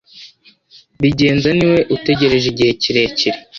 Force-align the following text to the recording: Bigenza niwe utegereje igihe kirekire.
Bigenza 1.01 1.49
niwe 1.57 1.79
utegereje 1.95 2.47
igihe 2.49 2.71
kirekire. 2.81 3.37